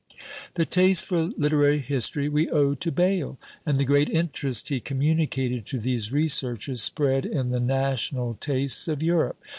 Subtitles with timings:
[0.55, 5.63] The taste for literary history we owe to Bayle; and the great interest he communicated
[5.67, 9.39] to these researches spread in the national tastes of Europe.